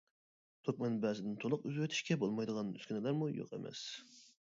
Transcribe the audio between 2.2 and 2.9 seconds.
بولمايدىغان